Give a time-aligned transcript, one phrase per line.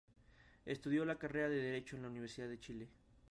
[0.65, 2.89] Estudió la carrera de derecho en la Universidad de Chile.